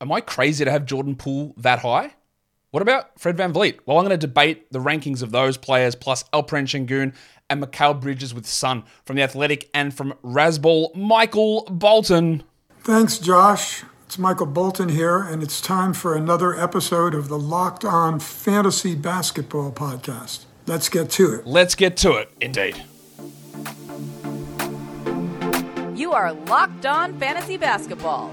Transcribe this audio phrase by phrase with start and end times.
[0.00, 2.14] am I crazy to have Jordan Poole that high?
[2.70, 3.80] What about Fred Van VanVleet?
[3.86, 7.14] Well, I'm going to debate the rankings of those players plus Alperen Sengun
[7.48, 12.42] and Mikal Bridges with Son from The Athletic and from Razzball, Michael Bolton.
[12.80, 13.84] Thanks, Josh.
[14.04, 18.94] It's Michael Bolton here, and it's time for another episode of the Locked On Fantasy
[18.94, 20.44] Basketball Podcast.
[20.66, 21.46] Let's get to it.
[21.46, 22.82] Let's get to it, indeed.
[25.96, 28.32] You are Locked On Fantasy Basketball,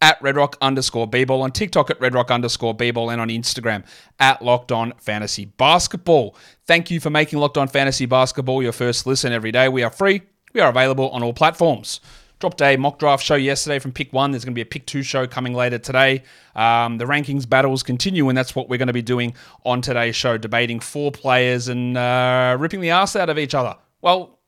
[0.00, 3.84] at redrock underscore bball, on TikTok at redrock underscore bball, and on Instagram
[4.18, 6.34] at Locked On Fantasy Basketball.
[6.66, 9.68] Thank you for making Locked On Fantasy Basketball your first listen every day.
[9.68, 10.22] We are free.
[10.52, 12.00] We are available on all platforms
[12.40, 14.32] dropped a mock draft show yesterday from pick one.
[14.32, 16.24] There's going to be a pick two show coming later today.
[16.56, 20.16] Um, the rankings battles continue, and that's what we're going to be doing on today's
[20.16, 23.76] show, debating four players and uh, ripping the ass out of each other.
[24.00, 24.38] Well,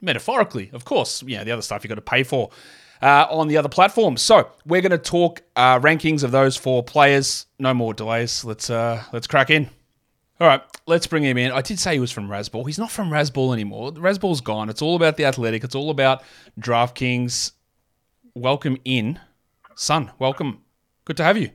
[0.00, 1.22] metaphorically, of course.
[1.22, 2.50] Yeah, the other stuff you've got to pay for.
[3.02, 4.22] Uh, on the other platforms.
[4.22, 7.46] So we're going to talk uh, rankings of those four players.
[7.58, 8.44] No more delays.
[8.44, 9.68] Let's uh, let's crack in.
[10.40, 11.50] All right, let's bring him in.
[11.50, 12.64] I did say he was from Razzball.
[12.64, 13.92] He's not from Razzball anymore.
[13.92, 14.68] Razzball's gone.
[14.68, 15.64] It's all about the athletic.
[15.64, 16.22] It's all about
[16.60, 17.52] DraftKings.
[18.34, 19.18] Welcome in,
[19.74, 20.10] son.
[20.18, 20.62] Welcome.
[21.04, 21.50] Good to have you.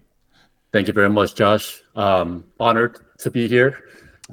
[0.73, 1.81] Thank you very much, Josh.
[1.95, 3.83] Um, honored to be here.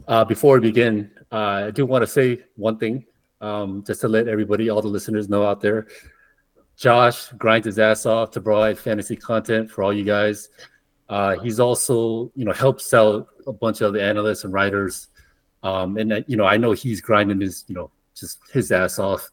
[0.09, 3.05] Uh, before we begin, uh, I do want to say one thing,
[3.41, 5.87] um, just to let everybody, all the listeners know out there.
[6.77, 10.49] Josh grinds his ass off to provide fantasy content for all you guys.
[11.09, 15.09] Uh, he's also, you know, helped sell a bunch of the analysts and writers.
[15.63, 18.99] Um, and uh, you know, I know he's grinding his, you know, just his ass
[18.99, 19.31] off.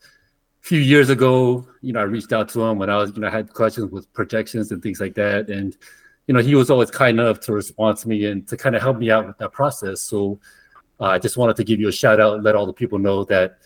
[0.63, 3.21] A few years ago, you know, I reached out to him when I was, you
[3.21, 5.75] know, I had questions with projections and things like that, and
[6.27, 8.81] you know, he was always kind enough to respond to me and to kind of
[8.81, 10.01] help me out with that process.
[10.01, 10.39] So
[10.99, 12.99] uh, I just wanted to give you a shout out and let all the people
[12.99, 13.57] know that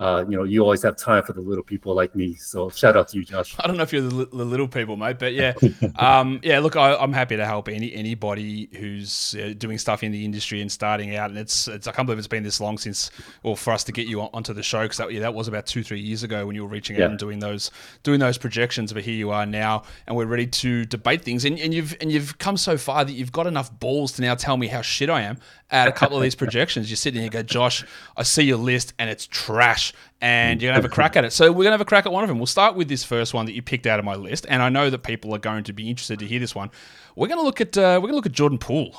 [0.00, 2.34] uh, you know, you always have time for the little people like me.
[2.34, 3.54] So shout out to you, Josh.
[3.60, 5.54] I don't know if you're the, the little people, mate, but yeah,
[5.96, 6.58] um, yeah.
[6.58, 10.60] Look, I, am happy to help any anybody who's uh, doing stuff in the industry
[10.60, 11.30] and starting out.
[11.30, 13.12] And it's, it's I can't believe it's been this long since,
[13.44, 15.46] or for us to get you on, onto the show because that yeah, that was
[15.46, 17.04] about two three years ago when you were reaching yeah.
[17.04, 17.70] out and doing those
[18.02, 18.92] doing those projections.
[18.92, 21.44] But here you are now, and we're ready to debate things.
[21.44, 24.34] And, and you've and you've come so far that you've got enough balls to now
[24.34, 25.38] tell me how shit I am
[25.70, 26.90] at a couple of these projections.
[26.90, 27.84] You're sitting here, go, Josh,
[28.16, 29.83] I see your list and it's trash
[30.20, 31.32] and you're going to have a crack at it.
[31.32, 32.38] So we're going to have a crack at one of them.
[32.38, 34.68] We'll start with this first one that you picked out of my list, and I
[34.68, 36.70] know that people are going to be interested to hear this one.
[37.16, 38.94] We're going to look at uh, we're going to look at Jordan Poole.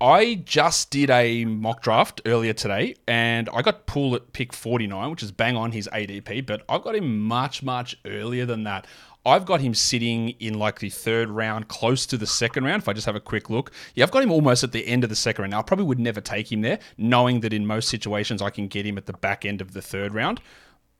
[0.00, 5.10] I just did a mock draft earlier today, and I got Poole at pick 49,
[5.10, 8.86] which is bang on his ADP, but I've got him much, much earlier than that.
[9.26, 12.80] I've got him sitting in like the third round, close to the second round.
[12.80, 15.02] If I just have a quick look, yeah, I've got him almost at the end
[15.02, 15.50] of the second round.
[15.50, 18.68] Now, I probably would never take him there, knowing that in most situations I can
[18.68, 20.40] get him at the back end of the third round.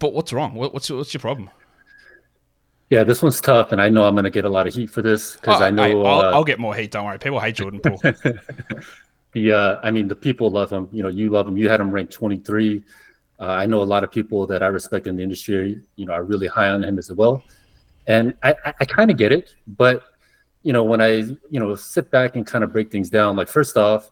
[0.01, 0.55] But what's wrong?
[0.55, 1.51] What's what's your problem?
[2.91, 4.91] Yeah, this one's tough, and I know I'm going to get a lot of heat
[4.91, 6.91] for this because oh, I know hey, I'll, uh, I'll, get more heat.
[6.91, 7.99] Don't worry, people hate Jordan Poole.
[9.33, 10.89] the uh, I mean, the people love him.
[10.93, 11.57] You know, you love him.
[11.57, 12.83] You had him ranked 23.
[13.39, 15.81] Uh, I know a lot of people that I respect in the industry.
[15.95, 17.43] You know, are really high on him as well.
[18.07, 20.03] And I, I, I kind of get it, but
[20.63, 21.11] you know, when I
[21.51, 24.11] you know sit back and kind of break things down, like first off,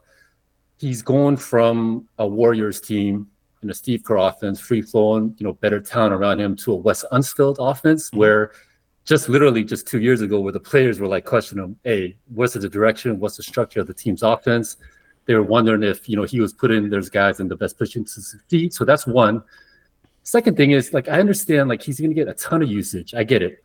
[0.77, 3.27] he's going from a Warriors team
[3.61, 6.75] in a Steve Kerr offense, free flowing, you know, better talent around him, to a
[6.75, 8.19] Wes Unseld offense mm-hmm.
[8.19, 8.51] where
[9.03, 12.53] just literally just two years ago, where the players were like questioning him, hey, what's
[12.53, 13.19] the direction?
[13.19, 14.77] What's the structure of the team's offense?
[15.25, 18.05] They were wondering if you know he was putting those guys in the best position
[18.05, 18.73] to succeed.
[18.73, 19.43] So that's one.
[20.23, 23.13] Second thing is like I understand like he's going to get a ton of usage.
[23.13, 23.63] I get it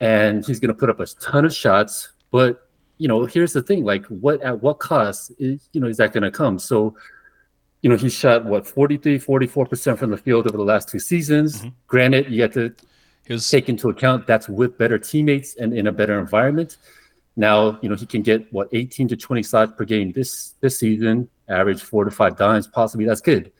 [0.00, 2.10] and he's going to put up a ton of shots.
[2.30, 2.68] But
[2.98, 6.12] you know, here's the thing: like, what at what cost is you know is that
[6.12, 6.58] going to come?
[6.58, 6.96] So,
[7.82, 10.98] you know, he shot what 43, 44 percent from the field over the last two
[10.98, 11.58] seasons.
[11.58, 11.68] Mm-hmm.
[11.86, 12.74] Granted, you have to
[13.28, 13.48] was...
[13.48, 16.78] take into account that's with better teammates and in a better environment.
[17.36, 20.78] Now, you know, he can get what 18 to 20 shots per game this this
[20.78, 23.06] season, average four to five dimes, possibly.
[23.06, 23.52] That's good.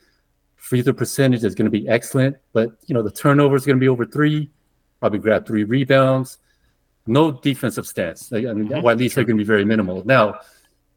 [0.56, 3.76] Free throw percentage is going to be excellent, but you know, the turnover is going
[3.76, 4.50] to be over three
[5.04, 6.38] probably grab three rebounds.
[7.06, 8.32] No defensive stats.
[8.32, 8.80] I mean, mm-hmm.
[8.80, 10.02] well, at least they're going to be very minimal.
[10.06, 10.40] Now,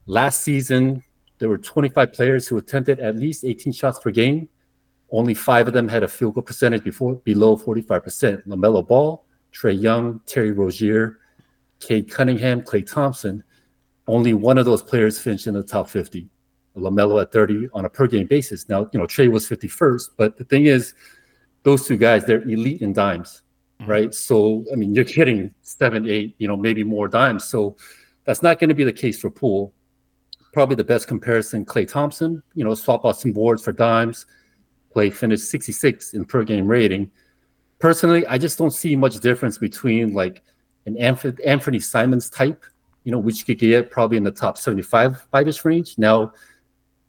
[0.05, 1.03] last season,
[1.39, 4.47] there were 25 players who attempted at least 18 shots per game.
[5.11, 8.47] Only five of them had a field goal percentage before below 45%.
[8.47, 11.19] LaMelo Ball, Trae Young, Terry Rozier,
[11.81, 13.43] Cade Cunningham, Klay Thompson.
[14.07, 16.29] Only one of those players finished in the top 50.
[16.77, 18.69] LaMelo at 30 on a per game basis.
[18.69, 20.93] Now, you know, Trey was 51st, but the thing is,
[21.63, 23.41] those two guys, they're elite in dimes,
[23.81, 23.91] mm-hmm.
[23.91, 24.13] right?
[24.13, 27.43] So, I mean, you're getting seven, eight, you know, maybe more dimes.
[27.45, 27.77] So
[28.25, 29.73] that's not going to be the case for Poole.
[30.53, 34.25] Probably the best comparison, Klay Thompson, you know, swap out some boards for dimes.
[34.95, 37.11] Klay finished 66 in per game rating.
[37.79, 40.41] Personally, I just don't see much difference between like
[40.87, 42.63] an Anthony Simons type,
[43.03, 45.95] you know, which you could get probably in the top 75 five-ish range.
[45.97, 46.33] Now,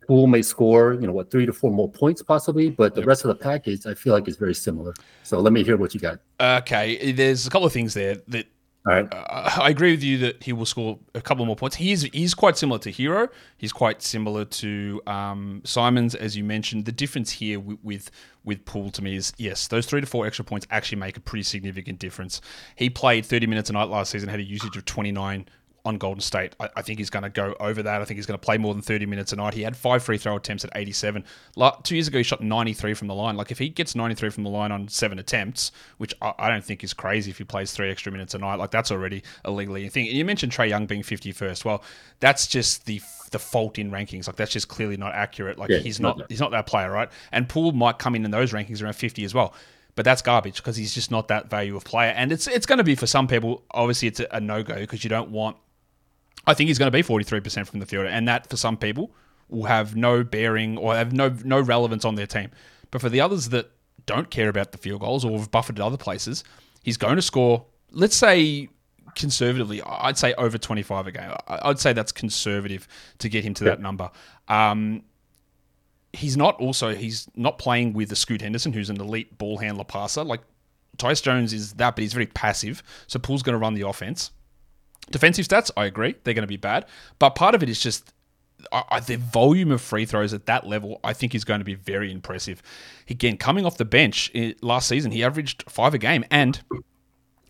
[0.08, 3.26] Poole may score, you know, what three to four more points possibly, but the rest
[3.26, 4.94] of the package I feel like is very similar.
[5.22, 6.19] So let me hear what you got.
[6.40, 8.46] Okay, there's a couple of things there that.
[8.87, 9.12] All right.
[9.12, 11.76] Uh, I agree with you that he will score a couple more points.
[11.76, 13.28] He's he's quite similar to Herro.
[13.58, 16.87] He's quite similar to um, Simons, as you mentioned.
[16.87, 18.11] The difference here with, with
[18.44, 21.20] with Poole to me is yes, those three to four extra points actually make a
[21.20, 22.40] pretty significant difference.
[22.76, 25.46] He played 30 minutes a night last season, had a usage of 29
[25.84, 26.54] on Golden State.
[26.60, 28.00] I, I think he's going to go over that.
[28.00, 29.54] I think he's going to play more than 30 minutes a night.
[29.54, 31.25] He had five free throw attempts at 87.
[31.82, 33.36] two years ago, he shot 93 from the line.
[33.36, 36.64] Like, if he gets 93 from the line on seven attempts, which I, I don't
[36.64, 39.50] think is crazy if he plays three extra minutes a night, like, that's already a
[39.50, 40.08] legally thing.
[40.08, 41.64] And you mentioned Trae Young being 51st.
[41.64, 41.82] Well,
[42.20, 44.26] that's just the the fault in rankings.
[44.26, 45.58] Like that's just clearly not accurate.
[45.58, 47.10] Like yeah, he's not, not he's not that player, right?
[47.30, 49.52] And Poole might come in in those rankings around 50 as well
[49.98, 52.10] but that's garbage because he's just not that value of player.
[52.10, 53.64] And it's it's going to be for some people.
[53.72, 55.56] Obviously, it's a, a no go because you don't want
[56.46, 59.11] I think he's going to be 43% from the field, and that for some people
[59.49, 62.50] will have no bearing or have no no relevance on their team.
[62.90, 63.70] But for the others that
[64.06, 66.44] don't care about the field goals or have buffered other places,
[66.82, 67.64] he's going to score.
[67.90, 68.69] Let's say
[69.14, 71.32] conservatively, I'd say over 25 a game.
[71.49, 72.87] I'd say that's conservative
[73.19, 74.11] to get him to that number.
[74.49, 75.02] Um,
[76.12, 79.85] he's not also he's not playing with the Scoot Henderson, who's an elite ball handler
[79.85, 80.25] passer.
[80.25, 80.40] Like
[80.96, 82.82] Tyus Jones is that, but he's very passive.
[83.06, 84.31] So Poole's going to run the offense.
[85.10, 86.87] Defensive stats, I agree, they're going to be bad,
[87.19, 88.12] but part of it is just
[88.72, 91.75] uh, the volume of free throws at that level, I think, is going to be
[91.75, 92.62] very impressive.
[93.08, 96.60] Again, coming off the bench last season, he averaged five a game, and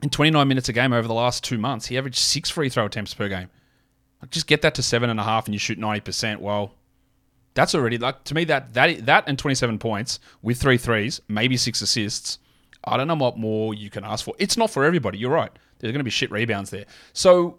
[0.03, 2.87] in 29 minutes a game over the last two months, he averaged six free throw
[2.87, 3.49] attempts per game.
[4.21, 6.39] Like, just get that to seven and a half, and you shoot 90%.
[6.39, 6.75] Well,
[7.55, 11.57] that's already like to me that that that and 27 points with three threes, maybe
[11.57, 12.39] six assists.
[12.85, 14.35] I don't know what more you can ask for.
[14.39, 15.19] It's not for everybody.
[15.19, 15.51] You're right.
[15.79, 16.87] There's going to be shit rebounds there.
[17.13, 17.59] So,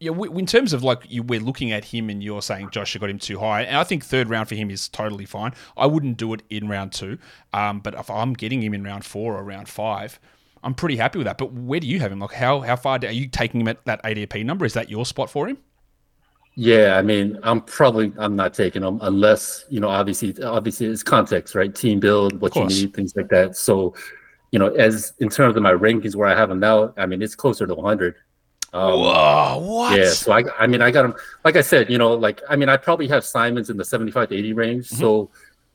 [0.00, 3.00] yeah, in terms of like you, we're looking at him and you're saying Josh, you
[3.00, 5.52] got him too high, and I think third round for him is totally fine.
[5.76, 7.18] I wouldn't do it in round two,
[7.52, 10.20] um, but if I'm getting him in round four or round five,
[10.62, 11.38] I'm pretty happy with that.
[11.38, 12.18] But where do you have him?
[12.18, 14.66] Like how how far are you taking him at that ADP number?
[14.66, 15.58] Is that your spot for him?
[16.58, 21.02] Yeah, I mean, I'm probably I'm not taking him unless you know, obviously, obviously it's
[21.02, 21.74] context, right?
[21.74, 23.56] Team build, what you need, things like that.
[23.56, 23.94] So
[24.50, 27.22] you know, as in terms of my rankings where I have him now, I mean,
[27.22, 28.14] it's closer to 100.
[28.72, 29.98] Um, Whoa, what?
[29.98, 31.14] Yeah, so I, I mean, I got him.
[31.44, 34.28] Like I said, you know, like I mean, I probably have Simons in the 75
[34.30, 34.86] to 80 range.
[34.86, 34.96] Mm-hmm.
[34.96, 35.30] So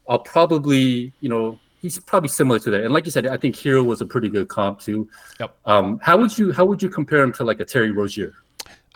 [0.08, 2.84] I'll probably, you know, he's probably similar to that.
[2.84, 5.10] And like you said, I think Herro was a pretty good comp too.
[5.40, 5.56] Yep.
[5.66, 8.34] Um, how would you how would you compare him to like a Terry Rozier?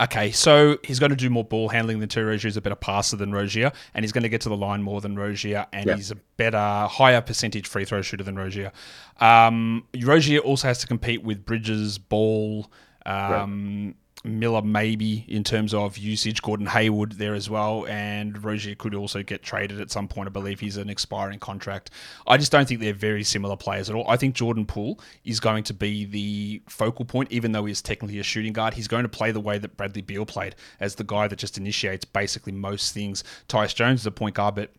[0.02, 2.50] Okay, so he's going to do more ball handling than Terry Rozier.
[2.50, 5.00] He's a better passer than Rozier, and he's going to get to the line more
[5.00, 5.96] than Rozier, and yeah.
[5.96, 8.74] he's a better, higher percentage free throw shooter than Rozier.
[9.22, 12.70] Um, Rozier also has to compete with Bridges, Ball,
[13.06, 13.96] um.
[14.26, 16.42] Miller maybe in terms of usage.
[16.42, 20.28] Gordon Hayward there as well, and Rozier could also get traded at some point.
[20.28, 21.92] I believe he's an expiring contract.
[22.28, 24.08] I just don't think they're very similar players at all.
[24.08, 28.20] I think Jordan Poole is going to be the focal point, even though he's technically
[28.20, 28.74] a shooting guard.
[28.74, 31.58] He's going to play the way that Bradley Beal played, as the guy that just
[31.58, 33.24] initiates basically most things.
[33.48, 34.72] Tyus Jones is a point guard, but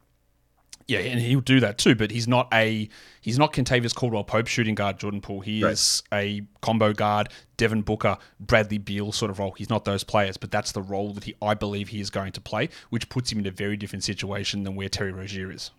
[0.88, 2.88] yeah, and he'll do that too, but he's not a
[3.20, 5.40] he's not Kentavious Caldwell Pope shooting guard Jordan Poole.
[5.40, 5.72] He right.
[5.72, 9.52] is a combo guard, Devin Booker, Bradley Beal sort of role.
[9.52, 12.32] He's not those players, but that's the role that he I believe he is going
[12.32, 15.72] to play, which puts him in a very different situation than where Terry Rozier is.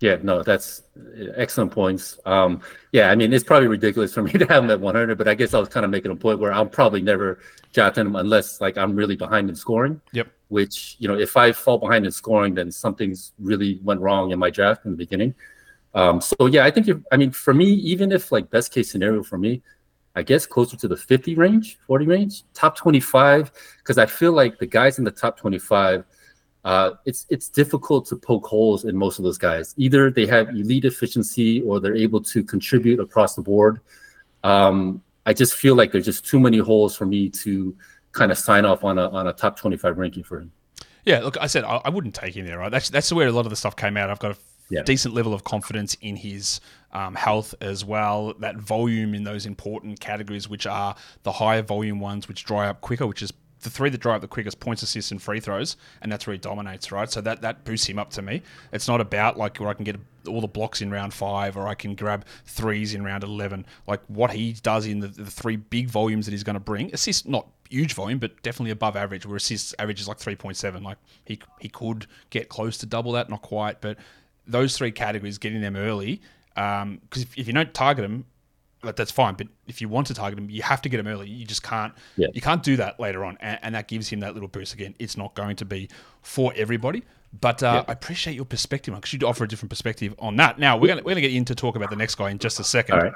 [0.00, 0.82] Yeah, no, that's
[1.36, 2.18] excellent points.
[2.26, 2.60] Um,
[2.92, 5.34] yeah, I mean, it's probably ridiculous for me to have him at 100, but I
[5.34, 7.40] guess I was kind of making a point where I'll probably never
[7.72, 10.00] drafting him unless like I'm really behind in scoring.
[10.12, 10.28] Yep.
[10.48, 14.38] Which you know, if I fall behind in scoring, then something's really went wrong in
[14.38, 15.34] my draft in the beginning.
[15.94, 18.90] Um, so yeah, I think if, I mean, for me, even if like best case
[18.90, 19.62] scenario for me,
[20.16, 24.58] I guess closer to the 50 range, 40 range, top 25, because I feel like
[24.58, 26.04] the guys in the top 25
[26.64, 29.74] uh, it's it's difficult to poke holes in most of those guys.
[29.76, 33.80] Either they have elite efficiency or they're able to contribute across the board.
[34.42, 37.76] Um, I just feel like there's just too many holes for me to
[38.12, 40.52] kind of sign off on a on a top 25 ranking for him.
[41.04, 42.70] Yeah, look, I said I, I wouldn't take him there, right?
[42.70, 44.08] That's that's where a lot of the stuff came out.
[44.08, 44.36] I've got a
[44.70, 44.82] yeah.
[44.82, 46.60] decent level of confidence in his
[46.92, 48.32] um, health as well.
[48.38, 52.80] That volume in those important categories, which are the higher volume ones, which dry up
[52.80, 53.32] quicker, which is
[53.64, 56.38] the three that drive the quickest points, assists, and free throws, and that's where he
[56.38, 57.10] dominates, right?
[57.10, 58.42] So that that boosts him up to me.
[58.72, 59.96] It's not about like where I can get
[60.28, 63.66] all the blocks in round five or I can grab threes in round eleven.
[63.86, 66.94] Like what he does in the, the three big volumes that he's going to bring,
[66.94, 69.26] assists not huge volume, but definitely above average.
[69.26, 70.82] Where assists average is like three point seven.
[70.82, 73.98] Like he he could get close to double that, not quite, but
[74.46, 76.20] those three categories, getting them early,
[76.54, 78.26] because um, if, if you don't target them
[78.84, 79.34] like, that's fine.
[79.34, 81.28] But if you want to target him, you have to get him early.
[81.28, 81.92] You just can't.
[82.16, 82.28] Yeah.
[82.32, 84.74] You can't do that later on, and, and, that gives him that little boost.
[84.74, 85.88] Again, it's not going to be
[86.22, 87.02] for everybody,
[87.40, 87.84] but uh, yeah.
[87.88, 90.58] I appreciate your perspective because you offer a different perspective on that.
[90.58, 92.64] Now we're gonna we're gonna get into talk about the next guy in just a
[92.64, 92.96] second.
[92.96, 93.12] Right.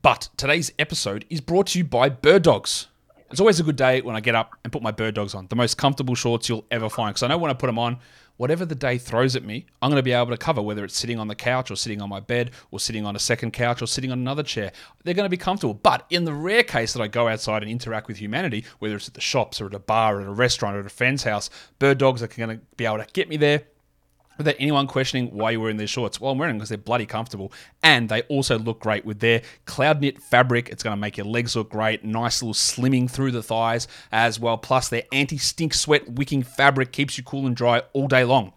[0.00, 2.88] But today's episode is brought to you by Bird Dogs.
[3.30, 5.46] It's always a good day when I get up and put my Bird Dogs on.
[5.48, 7.14] The most comfortable shorts you'll ever find.
[7.14, 7.98] Because I know when I put them on,
[8.42, 10.96] whatever the day throws at me, I'm going to be able to cover, whether it's
[10.96, 13.80] sitting on the couch or sitting on my bed or sitting on a second couch
[13.80, 14.72] or sitting on another chair.
[15.04, 15.74] They're going to be comfortable.
[15.74, 19.06] But in the rare case that I go outside and interact with humanity, whether it's
[19.06, 21.22] at the shops or at a bar or at a restaurant or at a friend's
[21.22, 23.62] house, bird dogs are going to be able to get me there,
[24.44, 26.20] without anyone questioning why you're wearing these shorts.
[26.20, 27.52] Well, I'm wearing them because they're bloody comfortable.
[27.82, 30.68] And they also look great with their cloud knit fabric.
[30.68, 32.04] It's going to make your legs look great.
[32.04, 34.58] Nice little slimming through the thighs as well.
[34.58, 38.52] Plus, their anti stink sweat wicking fabric keeps you cool and dry all day long.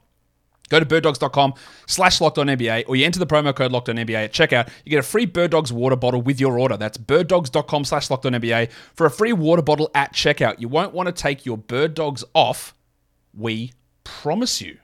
[0.69, 1.53] Go to birddogs.com
[1.85, 4.69] slash locked on NBA or you enter the promo code locked on NBA at checkout.
[4.83, 6.77] You get a free Bird Dogs water bottle with your order.
[6.77, 10.59] That's birddogs.com slash locked on NBA for a free water bottle at checkout.
[10.59, 12.73] You won't want to take your Bird Dogs off.
[13.33, 13.73] We
[14.03, 14.77] promise you.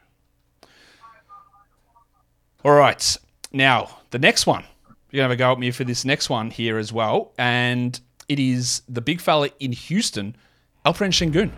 [2.63, 3.17] All right.
[3.51, 4.63] Now, the next one.
[5.09, 7.33] You're going to have a go at me for this next one here as well.
[7.37, 7.99] And
[8.29, 10.35] it is the big fella in Houston,
[10.85, 11.51] Alperen Sengun.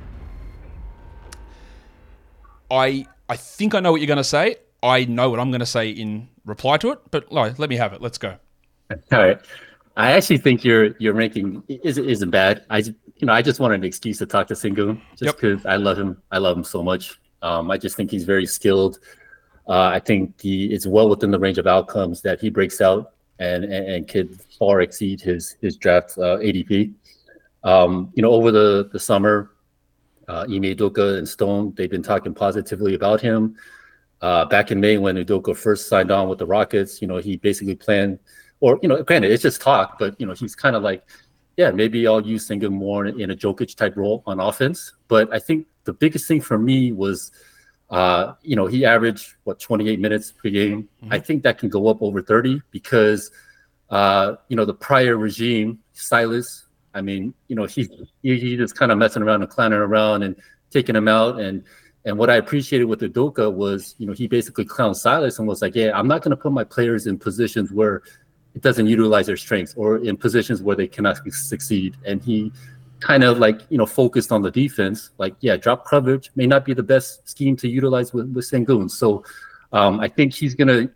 [2.71, 4.55] I I think I know what you're going to say.
[4.81, 7.93] I know what I'm going to say in reply to it, but let me have
[7.93, 8.01] it.
[8.01, 8.37] Let's go.
[8.91, 9.39] All right.
[9.95, 12.65] I actually think your your ranking is, isn't bad.
[12.69, 15.73] I you know I just wanted an excuse to talk to Sengun just because yep.
[15.73, 16.21] I love him.
[16.31, 17.19] I love him so much.
[17.43, 18.99] Um, I just think he's very skilled.
[19.67, 23.13] Uh, I think he is well within the range of outcomes that he breaks out
[23.39, 26.93] and and, and could far exceed his his draft uh, ADP.
[27.63, 29.51] Um, you know, over the the summer,
[30.27, 33.55] uh, Ime Udoka and Stone, they've been talking positively about him.
[34.21, 37.35] Uh, back in May when Udoka first signed on with the Rockets, you know, he
[37.35, 38.19] basically planned,
[38.61, 41.03] or, you know, granted, it's just talk, but, you know, he's kind of like,
[41.57, 44.93] yeah, maybe I'll use Sengun more in a Jokic type role on offense.
[45.09, 47.33] But I think the biggest thing for me was,
[47.93, 50.89] uh, you know, he averaged, what, 28 minutes per game.
[51.03, 51.13] Mm-hmm.
[51.13, 53.29] I think that can go up over 30 because,
[53.91, 57.87] uh, you know, the prior regime, Silas, I mean, you know, he
[58.23, 60.35] he, he just kind of messing around and clowning around and
[60.71, 61.39] taking him out.
[61.39, 61.63] And
[62.03, 65.61] and what I appreciated with Udoka was, you know, he basically clowned Silas and was
[65.61, 68.01] like, yeah, I'm not going to put my players in positions where
[68.55, 71.95] it doesn't utilize their strengths or in positions where they cannot succeed.
[72.05, 72.51] And he
[73.03, 75.11] kind of like, you know, focused on the defense.
[75.17, 78.89] Like, yeah, drop coverage may not be the best scheme to utilize with, with Sengun.
[78.89, 79.23] So
[79.71, 80.89] um, I think he's to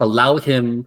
[0.00, 0.86] allow him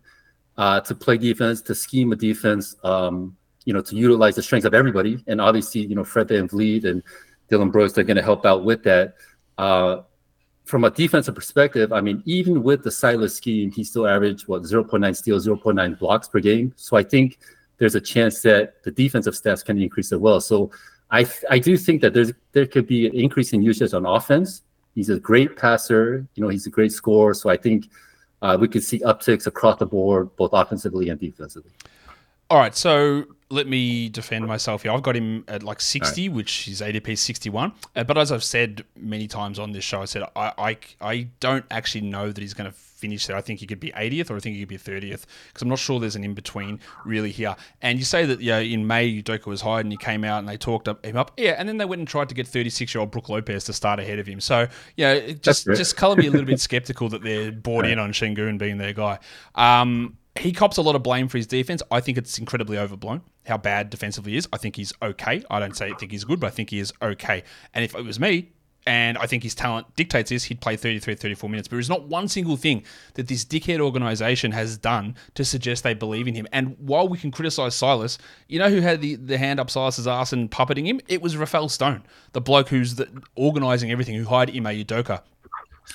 [0.57, 2.75] uh, to play defense, to scheme a defense.
[2.83, 3.35] Um,
[3.65, 5.23] you know, to utilize the strengths of everybody.
[5.27, 7.03] And obviously, you know, Fred VanVleet and
[7.49, 9.15] Dillon Brooks, they're to help out with that.
[9.57, 10.01] Uh,
[10.65, 14.63] from a defensive perspective, I mean, even with the Silas scheme, he still averaged what
[14.63, 16.73] 0.9 steals, 0.9 blocks per game.
[16.75, 17.39] So I think
[17.77, 20.39] there's a chance that the defensive stats can increase as well.
[20.41, 20.71] So
[21.11, 24.61] I I do think that there's there could be an increase in usage on offense.
[24.95, 27.33] He's a great passer, you know, he's a great scorer.
[27.33, 27.89] So I think
[28.41, 31.71] uh, we could see upticks across the board, both offensively and defensively.
[32.49, 34.91] All right, so let me defend myself here.
[34.91, 36.35] I've got him at like 60, right.
[36.35, 37.71] which is ADP 61.
[37.95, 41.27] Uh, but as I've said many times on this show, I said I, I, I
[41.39, 43.35] don't actually know that he's going to finish there.
[43.35, 45.69] I think he could be 80th or I think he could be 30th because I'm
[45.69, 47.55] not sure there's an in between really here.
[47.81, 50.47] And you say that yeah, in May, Udoka was hired and he came out and
[50.47, 51.31] they talked up, him up.
[51.37, 53.73] Yeah, and then they went and tried to get 36 year old Brook Lopez to
[53.73, 54.39] start ahead of him.
[54.39, 58.11] So, yeah, just, just color me a little bit skeptical that they're bought in on
[58.11, 59.19] Sengun being their guy.
[59.55, 61.81] Um, he cops a lot of blame for his defense.
[61.91, 64.47] I think it's incredibly overblown how bad defensively he is.
[64.51, 65.43] I think he's okay.
[65.49, 67.43] I don't say I think he's good, but I think he is okay.
[67.73, 68.51] And if it was me,
[68.85, 71.67] and I think his talent dictates this, he'd play 33, 34 minutes.
[71.67, 72.83] But there's not one single thing
[73.15, 76.47] that this dickhead organization has done to suggest they believe in him.
[76.51, 80.07] And while we can criticize Silas, you know who had the, the hand up Silas's
[80.07, 81.01] ass and puppeting him?
[81.07, 85.21] It was Rafael Stone, the bloke who's the, organizing everything, who hired Ime Udoka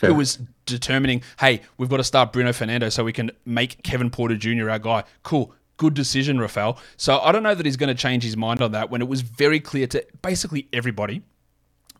[0.00, 4.08] who was determining, hey, we've got to start Bruno Fernando so we can make Kevin
[4.08, 4.70] Porter Jr.
[4.70, 5.04] our guy.
[5.24, 5.52] Cool.
[5.78, 6.78] Good decision, Rafael.
[6.96, 9.08] So I don't know that he's going to change his mind on that when it
[9.08, 11.22] was very clear to basically everybody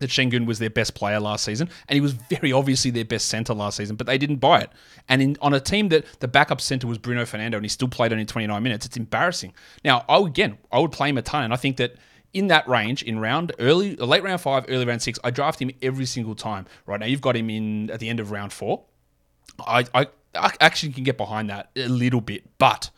[0.01, 3.27] that Sengun was their best player last season, and he was very obviously their best
[3.27, 4.71] center last season, but they didn't buy it.
[5.07, 7.87] And in, on a team that the backup center was Bruno Fernando, and he still
[7.87, 9.53] played only 29 minutes, it's embarrassing.
[9.85, 11.95] Now, I again, I would play him a ton, and I think that
[12.33, 15.71] in that range in round early, late round five, early round six, I draft him
[15.81, 16.65] every single time.
[16.85, 18.83] Right now, you've got him in at the end of round four.
[19.65, 22.89] I, I, I actually can get behind that a little bit, but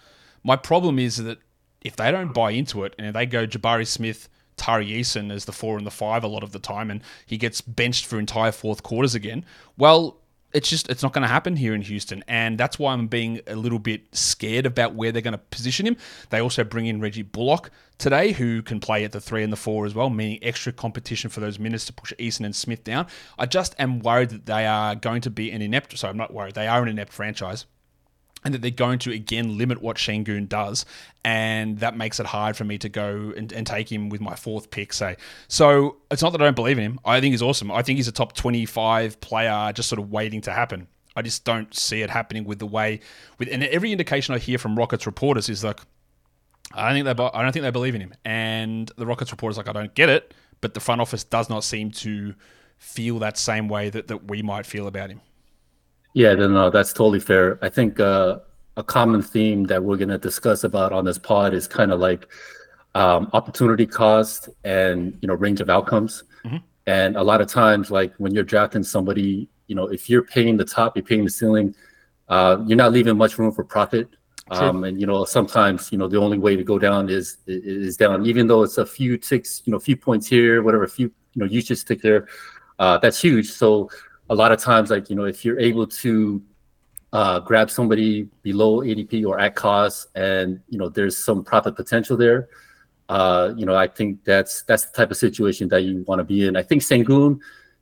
[0.43, 1.39] my problem is that
[1.81, 5.45] if they don't buy into it and if they go Jabari Smith, Tari Eason as
[5.45, 8.19] the four and the five a lot of the time, and he gets benched for
[8.19, 9.45] entire fourth quarters again,
[9.77, 10.19] well,
[10.53, 13.41] it's just it's not going to happen here in Houston, and that's why I'm being
[13.47, 15.97] a little bit scared about where they're going to position him.
[16.29, 19.57] They also bring in Reggie Bullock today, who can play at the three and the
[19.57, 23.07] four as well, meaning extra competition for those minutes to push Eason and Smith down.
[23.37, 25.97] I just am worried that they are going to be an inept.
[25.97, 27.65] So I'm not worried; they are an inept franchise
[28.43, 30.85] and that they're going to again limit what Sengun does,
[31.23, 34.35] and that makes it hard for me to go and, and, take him with my
[34.35, 34.93] fourth pick.
[34.93, 36.99] Say, so it's not that I don't believe in him.
[37.05, 37.71] I think he's awesome.
[37.71, 40.87] I think he's a top twenty-five player, just sort of waiting to happen.
[41.15, 42.99] I just don't see it happening with the way
[43.37, 45.79] with and every indication I hear from Rockets reporters is like,
[46.73, 49.57] I don't think they I don't think they believe in him, and the Rockets reporters
[49.57, 52.33] like I don't get it, but the front office does not seem to
[52.77, 55.21] feel that same way that, that we might feel about him.
[56.13, 57.57] Yeah, no, no, that's totally fair.
[57.61, 58.39] I think uh,
[58.77, 61.99] a common theme that we're going to discuss about on this pod is kind of
[61.99, 62.27] like
[62.95, 66.23] um, opportunity cost and you know range of outcomes.
[66.45, 66.57] Mm-hmm.
[66.85, 70.57] And a lot of times, like when you're drafting somebody, you know, if you're paying
[70.57, 71.75] the top, you're paying the ceiling,
[72.29, 74.09] uh, you're not leaving much room for profit.
[74.51, 77.97] Um, and you know, sometimes you know the only way to go down is is
[77.97, 80.89] down, even though it's a few ticks, you know, a few points here, whatever, a
[80.89, 82.27] few you know, usage stick there.
[82.77, 83.49] Uh, that's huge.
[83.49, 83.89] So
[84.29, 86.41] a lot of times, like you know, if you're able to
[87.11, 92.17] uh, grab somebody below ADP or at cost, and you know, there's some profit potential
[92.17, 92.49] there.
[93.09, 96.23] Uh, you know, I think that's that's the type of situation that you want to
[96.23, 96.55] be in.
[96.55, 97.39] I think Sengun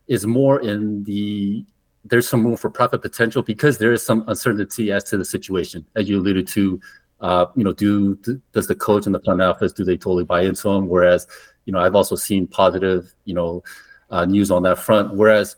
[0.07, 1.65] is more in the
[2.03, 5.85] there's some room for profit potential because there is some uncertainty as to the situation,
[5.95, 6.79] as you alluded to.
[7.19, 8.15] Uh, you know, do
[8.51, 10.89] does the coach and the front office do they totally buy into him?
[10.89, 11.27] Whereas,
[11.65, 13.63] you know, I've also seen positive, you know,
[14.09, 15.13] uh, news on that front.
[15.13, 15.55] Whereas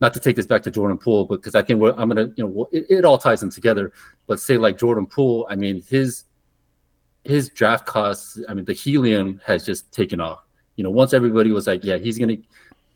[0.00, 2.46] not to take this back to Jordan Poole, but because I think I'm gonna, you
[2.46, 3.92] know, it, it, all ties in together.
[4.26, 6.24] But say like Jordan Poole, I mean, his
[7.24, 10.40] his draft costs, I mean, the helium has just taken off.
[10.76, 12.36] You know, once everybody was like, yeah, he's gonna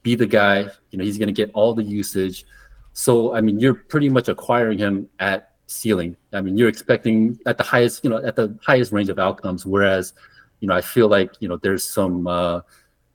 [0.02, 0.68] be the guy.
[0.90, 2.44] You know, he's gonna get all the usage.
[2.92, 6.16] So I mean, you're pretty much acquiring him at ceiling.
[6.32, 9.64] I mean, you're expecting at the highest, you know, at the highest range of outcomes.
[9.64, 10.12] Whereas,
[10.60, 12.26] you know, I feel like you know there's some.
[12.26, 12.60] uh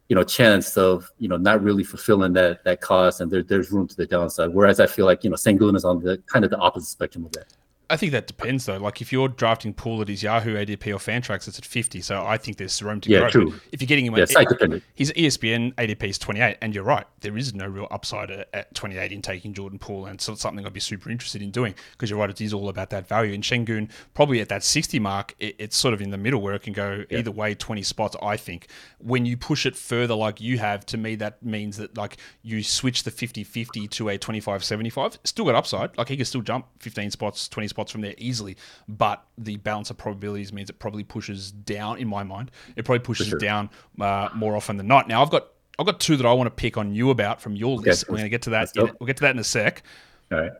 [0.09, 3.71] you know chance of you know not really fulfilling that that cost and there, there's
[3.71, 4.53] room to the downside.
[4.53, 7.25] Whereas i feel like you know sengun is on the kind of the opposite spectrum
[7.25, 7.53] of that
[7.89, 8.77] I think that depends though.
[8.77, 12.01] Like if you're drafting Poole at his Yahoo ADP or Fantrax, it's at 50.
[12.01, 13.29] So I think there's room to yeah, grow.
[13.29, 13.51] True.
[13.51, 14.83] But if you're getting him, yeah, dependent.
[14.95, 17.05] His ESPN ADP is 28, and you're right.
[17.21, 20.65] There is no real upside at 28 in taking Jordan Poole, and so it's something
[20.65, 22.29] I'd be super interested in doing because you're right.
[22.29, 23.33] It is all about that value.
[23.33, 26.55] And Sengun probably at that 60 mark, it, it's sort of in the middle where
[26.55, 27.19] it can go yeah.
[27.19, 28.15] either way, 20 spots.
[28.21, 28.67] I think
[28.97, 32.63] when you push it further, like you have, to me that means that like you
[32.63, 35.19] switch the 50-50 to a 25-75.
[35.23, 35.95] Still got upside.
[35.97, 38.55] Like he can still jump 15 spots, 20 spots from there easily
[38.87, 41.97] but the balance of probabilities means it probably pushes down.
[41.97, 43.39] In my mind, it probably pushes sure.
[43.39, 45.07] down uh, more often than not.
[45.07, 47.55] Now, I've got I've got two that I want to pick on you about from
[47.55, 48.03] your list.
[48.03, 48.11] Okay.
[48.11, 48.69] We're going to get to that.
[48.75, 49.83] In, we'll get to that in a sec.
[50.31, 50.51] All right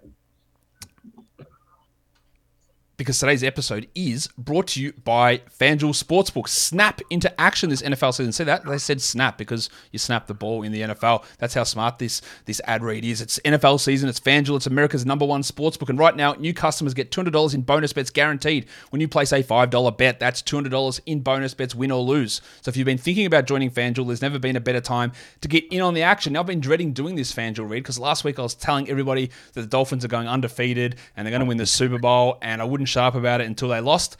[2.97, 6.47] because today's episode is brought to you by FanDuel Sportsbook.
[6.47, 8.31] Snap into action this NFL season.
[8.31, 8.65] See that?
[8.65, 11.23] They said snap because you snap the ball in the NFL.
[11.37, 13.21] That's how smart this, this ad read is.
[13.21, 14.09] It's NFL season.
[14.09, 14.57] It's FanDuel.
[14.57, 15.89] It's America's number one sportsbook.
[15.89, 19.43] And right now, new customers get $200 in bonus bets guaranteed when you place a
[19.43, 20.19] $5 bet.
[20.19, 22.41] That's $200 in bonus bets, win or lose.
[22.61, 25.47] So if you've been thinking about joining FanDuel, there's never been a better time to
[25.47, 26.33] get in on the action.
[26.33, 29.31] Now, I've been dreading doing this FanDuel read because last week I was telling everybody
[29.53, 32.61] that the Dolphins are going undefeated and they're going to win the Super Bowl, and
[32.61, 34.17] I wouldn't sharp about it until they lost.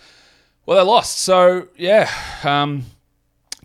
[0.65, 1.19] Well, they lost.
[1.19, 2.10] So, yeah,
[2.43, 2.86] um,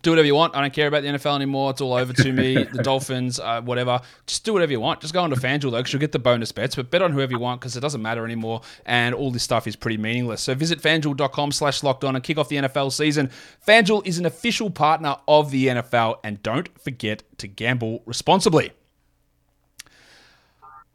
[0.01, 0.55] do whatever you want.
[0.55, 1.71] I don't care about the NFL anymore.
[1.71, 2.63] It's all over to me.
[2.73, 4.01] the Dolphins, uh, whatever.
[4.25, 5.01] Just do whatever you want.
[5.01, 6.75] Just go onto FanDuel, though, because you'll get the bonus bets.
[6.75, 8.61] But bet on whoever you want because it doesn't matter anymore.
[8.85, 10.41] And all this stuff is pretty meaningless.
[10.41, 13.29] So visit FanDuel.com slash locked on and kick off the NFL season.
[13.67, 16.19] FanDuel is an official partner of the NFL.
[16.23, 18.71] And don't forget to gamble responsibly.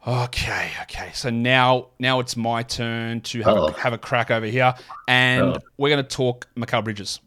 [0.06, 1.10] Okay, okay.
[1.14, 3.70] So now, now it's my turn to have, a, oh.
[3.72, 4.72] have a crack over here,
[5.08, 5.58] and Uh-oh.
[5.78, 7.20] we're going to talk Mikal Bridges.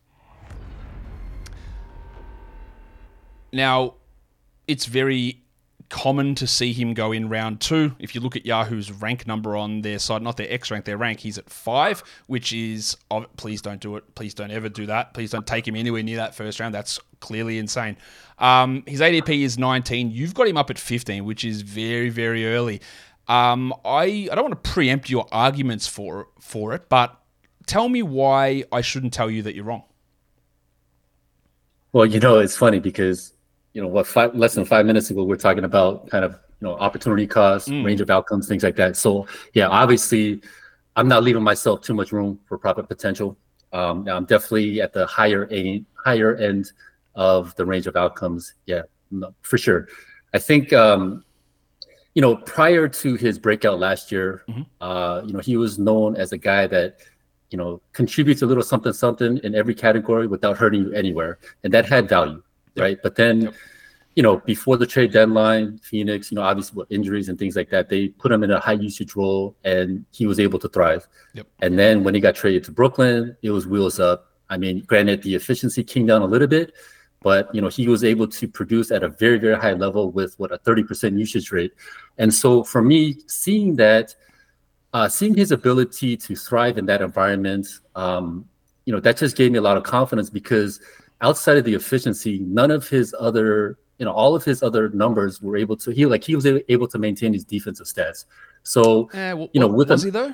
[3.51, 3.95] Now,
[4.65, 5.41] it's very
[5.89, 7.95] common to see him go in round two.
[7.99, 10.97] If you look at Yahoo's rank number on their side, not their X rank, their
[10.97, 14.15] rank, he's at five, which is, oh, please don't do it.
[14.15, 15.13] Please don't ever do that.
[15.13, 16.73] Please don't take him anywhere near that first round.
[16.73, 17.97] That's clearly insane.
[18.37, 20.11] Um, his ADP is 19.
[20.11, 22.81] You've got him up at 15, which is very, very early.
[23.27, 27.15] Um, I, I don't want to preempt your arguments for for it, but
[27.67, 29.83] tell me why I shouldn't tell you that you're wrong.
[31.93, 33.33] Well, you know, it's funny because
[33.73, 36.31] you know what five less than five minutes ago we are talking about kind of
[36.31, 37.85] you know opportunity cost, mm.
[37.85, 38.97] range of outcomes, things like that.
[38.97, 40.41] So yeah, obviously,
[40.95, 43.37] I'm not leaving myself too much room for profit potential.
[43.73, 46.71] Um, I'm definitely at the higher a higher end
[47.19, 48.53] of the range of outcomes.
[48.65, 49.89] Yeah, no, for sure.
[50.33, 51.25] I think um,
[52.15, 54.61] you know prior to his breakout last year, mm-hmm.
[54.81, 57.01] uh, you know he was known as a guy that
[57.51, 61.73] you know contributes a little something something in every category without hurting you anywhere, and
[61.73, 62.41] that had value,
[62.73, 62.83] yep.
[62.83, 62.97] right?
[63.03, 63.41] But then.
[63.41, 63.53] Yep
[64.15, 67.69] you know, before the trade deadline, Phoenix, you know, obviously with injuries and things like
[67.69, 71.07] that, they put him in a high usage role and he was able to thrive.
[71.35, 71.47] Yep.
[71.61, 74.33] And then when he got traded to Brooklyn, it was wheels up.
[74.49, 76.73] I mean, granted, the efficiency came down a little bit,
[77.21, 80.37] but you know, he was able to produce at a very, very high level with
[80.39, 81.73] what a 30% usage rate.
[82.17, 84.15] And so for me, seeing that,
[84.93, 88.47] uh, seeing his ability to thrive in that environment, um,
[88.85, 90.79] you know, that just gave me a lot of confidence because
[91.21, 95.41] outside of the efficiency, none of his other you know all of his other numbers
[95.41, 98.25] were able to he like he was able to maintain his defensive stats.
[98.63, 100.33] So uh, w- you know, with was he though?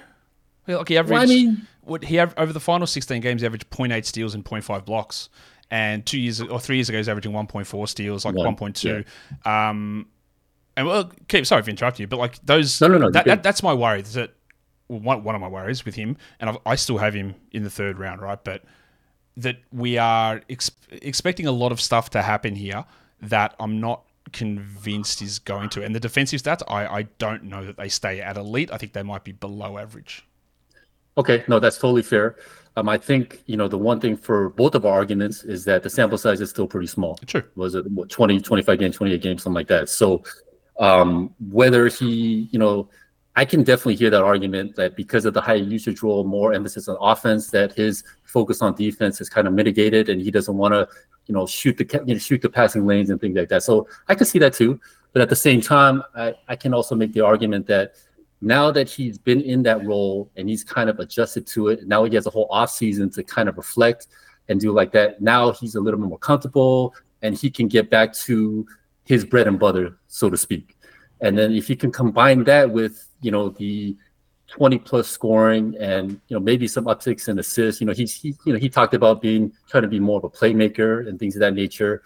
[0.67, 1.11] Well, okay, average.
[1.11, 3.41] Well, I mean, would he have over the final sixteen games?
[3.41, 5.29] He averaged 0.8 steals and 0.5 blocks,
[5.71, 9.05] and two years or three years ago, he's averaging 1.4 steals, like 1.2.
[9.45, 9.69] Yeah.
[9.69, 10.07] Um,
[10.77, 13.43] and well, keep sorry for interrupt you, but like those, no, no, no, that, that,
[13.43, 14.01] that's my worry.
[14.01, 14.31] That
[14.87, 17.69] one one of my worries with him, and I've, i still have him in the
[17.69, 18.41] third round, right?
[18.43, 18.63] But
[19.37, 22.85] that we are ex- expecting a lot of stuff to happen here
[23.21, 25.83] that I'm not convinced is going to.
[25.83, 28.71] And the defensive stats, I, I don't know that they stay at elite.
[28.71, 30.25] I think they might be below average.
[31.17, 32.35] Okay, no, that's totally fair.
[32.77, 35.83] Um, I think you know the one thing for both of our arguments is that
[35.83, 37.17] the sample size is still pretty small.
[37.27, 37.45] Sure.
[37.55, 39.89] Was it what, 20, 25 games, 28 games, something like that.
[39.89, 40.23] So
[40.79, 42.89] um, whether he, you know,
[43.37, 46.87] I can definitely hear that argument that because of the high usage role, more emphasis
[46.87, 50.73] on offense, that his focus on defense is kind of mitigated, and he doesn't want
[50.73, 50.87] to
[51.27, 53.63] you know shoot the you know, shoot the passing lanes and things like that.
[53.63, 54.79] So I could see that too.
[55.13, 57.95] But at the same time, I, I can also make the argument that
[58.41, 62.03] now that he's been in that role and he's kind of adjusted to it, now
[62.03, 64.07] he has a whole off season to kind of reflect
[64.49, 65.21] and do like that.
[65.21, 68.65] Now he's a little bit more comfortable and he can get back to
[69.05, 70.77] his bread and butter, so to speak.
[71.21, 73.95] And then if you can combine that with, you know, the
[74.47, 77.81] 20 plus scoring and you know maybe some upticks in assists.
[77.81, 80.23] You know, he's he, you know he talked about being trying to be more of
[80.23, 82.03] a playmaker and things of that nature.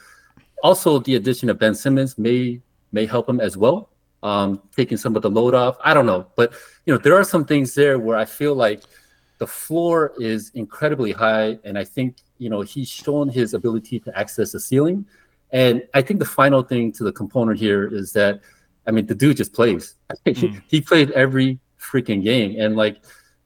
[0.64, 2.62] Also, the addition of Ben Simmons may
[2.92, 3.90] may help him as well,
[4.24, 5.78] um, taking some of the load off.
[5.84, 6.54] I don't know, but
[6.86, 8.84] you know there are some things there where I feel like
[9.38, 14.18] the floor is incredibly high, and I think you know he's shown his ability to
[14.18, 15.06] access the ceiling.
[15.52, 18.42] And I think the final thing to the component here is that
[18.88, 19.96] I mean the dude just plays.
[20.26, 20.62] Mm.
[20.68, 22.60] he played every freaking game.
[22.60, 22.98] And like,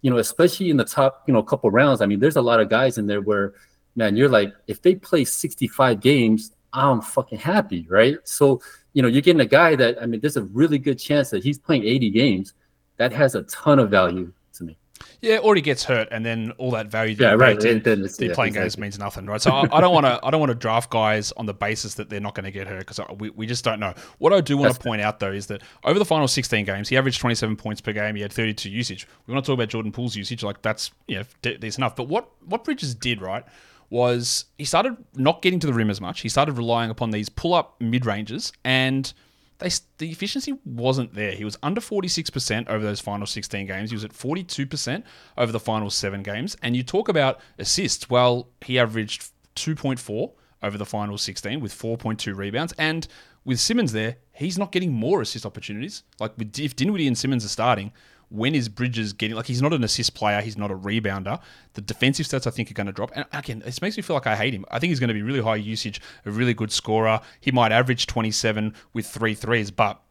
[0.01, 2.59] you know, especially in the top, you know, couple rounds, I mean, there's a lot
[2.59, 3.53] of guys in there where,
[3.95, 8.17] man, you're like, if they play 65 games, I'm fucking happy, right?
[8.23, 8.61] So,
[8.93, 11.43] you know, you're getting a guy that, I mean, there's a really good chance that
[11.43, 12.53] he's playing 80 games.
[12.97, 14.77] That has a ton of value to me.
[15.21, 17.59] Yeah, or he gets hurt, and then all that value that yeah, right.
[17.59, 18.51] then yeah, playing exactly.
[18.51, 19.41] games means nothing, right?
[19.41, 21.95] So I, I don't want to I don't want to draft guys on the basis
[21.95, 23.93] that they're not going to get hurt because we, we just don't know.
[24.17, 26.89] What I do want to point out though is that over the final 16 games,
[26.89, 28.15] he averaged 27 points per game.
[28.15, 29.07] He had 32 usage.
[29.25, 31.95] We want to talk about Jordan Poole's usage, like that's yeah, decent enough.
[31.95, 33.45] But what what Bridges did right
[33.93, 36.21] was he started not getting to the rim as much.
[36.21, 39.13] He started relying upon these pull up mid ranges and
[39.59, 41.33] they, the efficiency wasn't there.
[41.33, 43.91] He was under 46% over those final 16 games.
[43.91, 45.03] He was at 42%
[45.37, 46.57] over the final seven games.
[46.63, 48.09] And you talk about assists.
[48.09, 50.31] Well, he averaged 2.4
[50.63, 52.73] over the final 16 with 4.2 rebounds.
[52.79, 53.07] And
[53.45, 56.01] with Simmons there, he's not getting more assist opportunities.
[56.19, 57.91] Like with, if Dinwiddie and Simmons are starting,
[58.33, 61.39] when is Bridges getting like he's not an assist player, he's not a rebounder.
[61.73, 63.11] The defensive stats I think are going to drop.
[63.15, 64.65] And again, this makes me feel like I hate him.
[64.71, 67.21] I think he's going to be really high usage, a really good scorer.
[67.39, 70.01] He might average 27 with three threes, but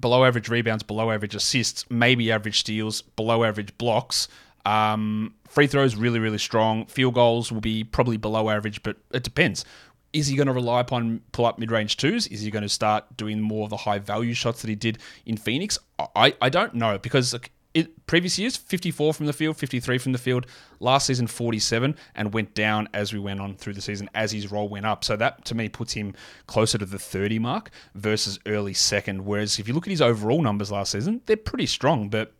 [0.00, 4.26] below average rebounds, below average assists, maybe average steals, below average blocks.
[4.64, 6.86] Um, free throws really really strong.
[6.86, 9.66] Field goals will be probably below average, but it depends.
[10.14, 12.26] Is he going to rely upon pull up mid range twos?
[12.28, 14.98] Is he going to start doing more of the high value shots that he did
[15.26, 15.76] in Phoenix?
[16.16, 17.34] I, I don't know because
[17.74, 20.46] it, previous years 54 from the field, 53 from the field.
[20.78, 24.50] Last season 47 and went down as we went on through the season as his
[24.50, 25.04] role went up.
[25.04, 26.14] So that to me puts him
[26.46, 29.24] closer to the 30 mark versus early second.
[29.24, 32.32] Whereas if you look at his overall numbers last season, they're pretty strong, but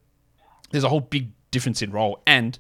[0.71, 2.59] there's a whole big difference in role and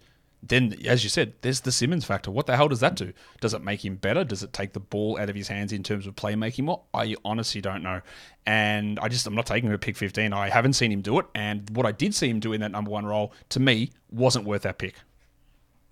[0.48, 2.30] then, as you said, there's the Simmons factor.
[2.30, 3.12] What the hell does that do?
[3.40, 4.24] Does it make him better?
[4.24, 6.82] Does it take the ball out of his hands in terms of playmaking more?
[6.92, 8.00] I honestly don't know.
[8.46, 10.32] And I just, I'm not taking him at pick 15.
[10.32, 11.26] I haven't seen him do it.
[11.34, 14.44] And what I did see him do in that number one role, to me, wasn't
[14.44, 14.94] worth that pick.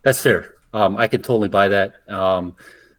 [0.02, 0.54] That's fair.
[0.74, 1.94] Um, I could totally buy that.
[2.08, 2.56] Um,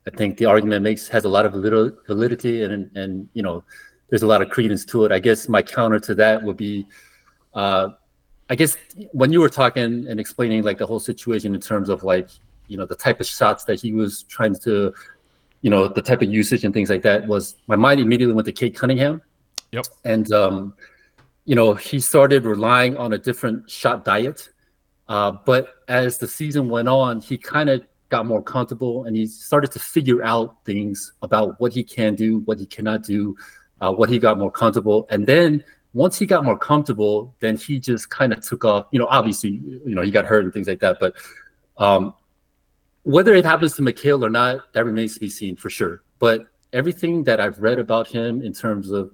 [0.08, 3.64] I think the argument makes has a lot of validity and and you know
[4.10, 5.12] there's a lot of credence to it.
[5.12, 6.86] I guess my counter to that would be,
[7.56, 7.90] uh,
[8.50, 8.78] I guess
[9.12, 12.30] when you were talking and explaining like the whole situation in terms of like
[12.68, 14.94] you know the type of shots that he was trying to,
[15.62, 18.46] you know the type of usage and things like that was my mind immediately went
[18.46, 19.22] to Cade Cunningham.
[19.72, 19.86] Yep.
[20.04, 20.74] And um,
[21.46, 24.50] you know he started relying on a different shot diet,
[25.08, 29.26] uh, but as the season went on, he kind of got more comfortable and he
[29.26, 33.36] started to figure out things about what he can do, what he cannot do,
[33.82, 35.08] uh, what he got more comfortable.
[35.10, 38.88] And then once he got more comfortable, then he just kind of took off.
[38.92, 40.98] You know, obviously, you know, he got hurt and things like that.
[41.00, 41.16] But
[41.78, 42.14] um,
[43.04, 46.02] whether it happens to Mikal or not, that remains to be seen for sure.
[46.20, 49.12] But everything that I've read about him in terms of,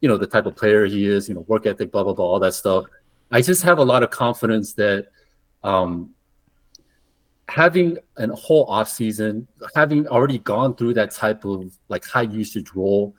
[0.00, 2.24] you know, the type of player he is, you know, work ethic, blah blah blah,
[2.24, 2.86] all that stuff,
[3.30, 5.08] I just have a lot of confidence that
[5.62, 6.10] um,
[7.48, 12.72] having a whole off season, having already gone through that type of like high usage
[12.74, 13.14] role,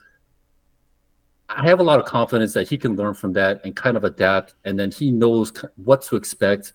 [1.49, 4.03] I have a lot of confidence that he can learn from that and kind of
[4.03, 6.73] adapt, and then he knows what to expect,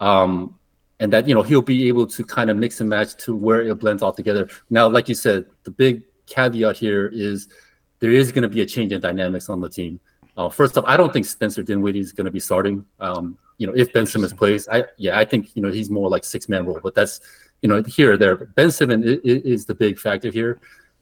[0.00, 0.58] um,
[0.98, 3.62] and that you know he'll be able to kind of mix and match to where
[3.62, 4.48] it blends all together.
[4.70, 7.48] Now, like you said, the big caveat here is
[8.00, 10.00] there is going to be a change in dynamics on the team.
[10.36, 12.84] Uh, first off, I don't think Spencer Dinwiddie is going to be starting.
[13.00, 16.08] Um, you know, if Ben Simmons plays, I yeah, I think you know he's more
[16.08, 17.20] like six man role, but that's
[17.62, 18.36] you know here or there.
[18.36, 20.60] But Ben Simmons is, is the big factor here.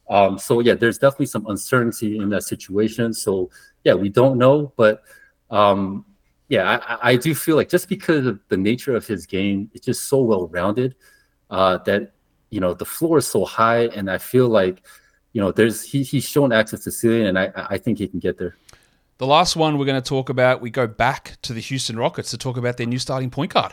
[0.08, 3.12] Um, so yeah, there's definitely some uncertainty in that situation.
[3.12, 3.50] So
[3.84, 5.02] yeah, we don't know, but
[5.50, 6.04] um,
[6.48, 9.84] yeah, I, I do feel like just because of the nature of his game, it's
[9.84, 10.94] just so well rounded
[11.50, 12.12] uh, that
[12.50, 14.82] you know the floor is so high, and I feel like
[15.32, 18.20] you know there's he, he's shown access to ceiling, and I I think he can
[18.20, 18.56] get there.
[19.18, 22.30] The last one we're going to talk about, we go back to the Houston Rockets
[22.32, 23.72] to talk about their new starting point guard.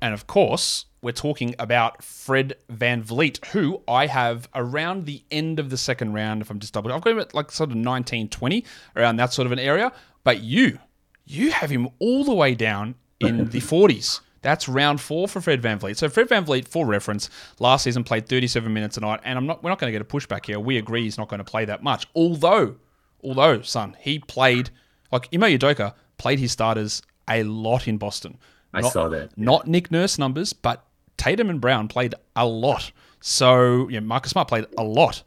[0.00, 5.58] And of course, we're talking about Fred Van VanVleet, who I have around the end
[5.58, 7.76] of the second round, if I'm just double, I've got him at like sort of
[7.76, 8.64] 19, 20,
[8.96, 9.92] around that sort of an area.
[10.24, 10.78] But you,
[11.24, 14.20] you have him all the way down in the 40s.
[14.40, 15.96] That's round four for Fred Van VanVleet.
[15.96, 19.46] So Fred Van VanVleet, for reference, last season played 37 minutes a night, and I'm
[19.46, 19.62] not.
[19.62, 20.60] We're not going to get a pushback here.
[20.60, 22.06] We agree he's not going to play that much.
[22.14, 22.76] Although,
[23.22, 24.70] although, son, he played
[25.10, 28.38] like Ime Udoka played his starters a lot in Boston.
[28.72, 29.36] I not, saw that.
[29.36, 30.84] Not Nick Nurse numbers, but
[31.18, 32.90] Tatum and Brown played a lot.
[33.20, 35.22] So yeah, Marcus Smart played a lot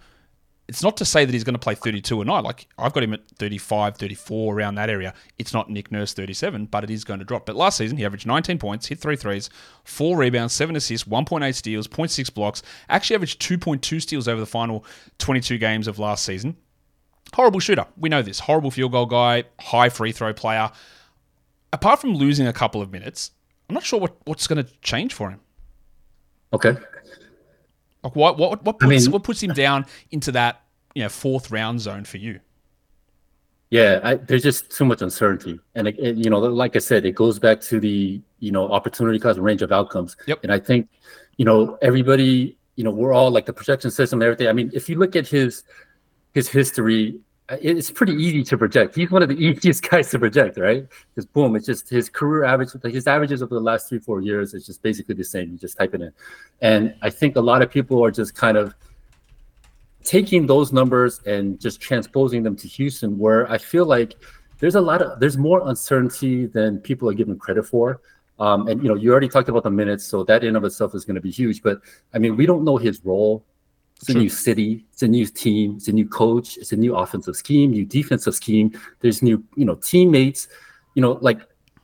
[0.72, 2.46] it's not to say that he's going to play 32 a night.
[2.46, 5.14] Like I've got him at 35, 34 around that area.
[5.38, 7.46] It's not Nick Nurse 37, but it is going to drop.
[7.46, 9.50] But last season he averaged 19 points, hit three threes,
[9.84, 12.64] four rebounds, seven assists, 1.8 steals, 0.6 blocks.
[12.88, 14.86] Actually averaged 2.2 steals over the final
[15.18, 16.56] 22 games of last season.
[17.34, 17.86] Horrible shooter.
[17.98, 18.40] We know this.
[18.40, 20.72] Horrible field goal guy, high free throw player.
[21.74, 23.32] Apart from losing a couple of minutes,
[23.68, 25.42] I'm not sure what, what's going to change for him.
[26.54, 26.76] Okay.
[28.04, 30.62] Like what what what puts, I mean, what puts him down into that
[30.96, 32.40] you know fourth round zone for you?
[33.70, 37.40] Yeah, I, there's just too much uncertainty, and you know, like I said, it goes
[37.40, 40.18] back to the you know opportunity cost range of outcomes.
[40.26, 40.40] Yep.
[40.44, 40.90] And I think
[41.38, 44.48] you know everybody, you know, we're all like the projection system and everything.
[44.48, 45.64] I mean, if you look at his
[46.34, 47.20] his history
[47.62, 48.96] it's pretty easy to project.
[48.96, 50.88] He's one of the easiest guys to project, right?
[51.10, 54.54] Because boom, it's just his career average, his averages over the last three, four years
[54.54, 55.52] is just basically the same.
[55.52, 56.14] You just type it in.
[56.62, 58.74] And I think a lot of people are just kind of
[60.04, 64.16] taking those numbers and just transposing them to Houston, where I feel like
[64.60, 68.02] there's a lot of there's more uncertainty than people are given credit for.
[68.40, 70.96] Um, and you know, you already talked about the minutes, so that in of itself
[70.96, 71.62] is going to be huge.
[71.62, 71.82] But
[72.14, 73.44] I mean, we don't know his role
[74.02, 74.86] it's a new city.
[74.92, 75.76] It's a new team.
[75.78, 76.58] It's a new coach.
[76.58, 78.72] It's a new offensive scheme, new defensive scheme.
[79.00, 80.48] There's new, you know, teammates.
[80.96, 81.42] You know, like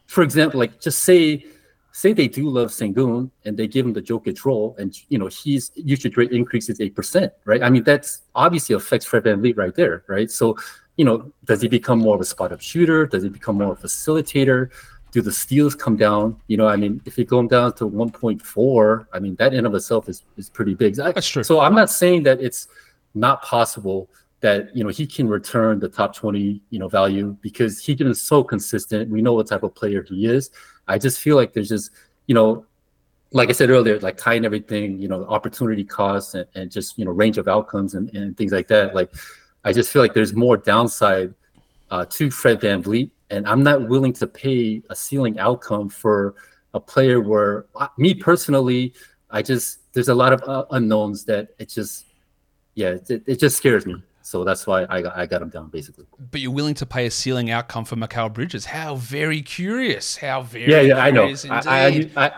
[0.07, 1.45] for example, like just say,
[1.91, 5.27] say they do love Sengun and they give him the Jokic role, and you know
[5.27, 7.61] he's usage rate increases eight percent, right?
[7.61, 10.29] I mean, that's obviously affects Fred VanVleet right there, right?
[10.31, 10.57] So,
[10.97, 13.05] you know, does he become more of a spot up shooter?
[13.05, 14.69] Does he become more of a facilitator?
[15.11, 16.39] Do the steals come down?
[16.47, 19.73] You know, I mean, if you go down to 1.4, I mean, that in of
[19.73, 20.95] itself is, is pretty big.
[20.95, 21.43] That's true.
[21.43, 22.67] So I'm not saying that it's
[23.15, 24.09] not possible
[24.41, 28.13] that, you know, he can return the top 20, you know, value because he's been
[28.13, 29.09] so consistent.
[29.09, 30.51] We know what type of player he is.
[30.87, 31.91] I just feel like there's just,
[32.27, 32.65] you know,
[33.31, 37.05] like I said earlier, like tying everything, you know, opportunity costs and, and just, you
[37.05, 38.95] know, range of outcomes and, and things like that.
[38.95, 39.11] Like,
[39.63, 41.33] I just feel like there's more downside
[41.89, 46.35] uh, to Fred VanVleet and I'm not willing to pay a ceiling outcome for
[46.73, 47.65] a player where
[47.97, 48.93] me personally,
[49.29, 52.05] I just there's a lot of uh, unknowns that it just
[52.75, 54.01] yeah it, it just scares me.
[54.21, 56.05] So that's why I got, I got him down basically.
[56.31, 58.65] But you're willing to pay a ceiling outcome for Mikal Bridges?
[58.65, 60.17] How very curious!
[60.17, 62.31] How very yeah yeah I know I, I, I,